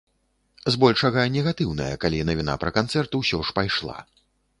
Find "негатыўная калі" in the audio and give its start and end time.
1.35-2.21